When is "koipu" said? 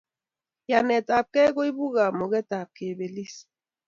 1.55-1.85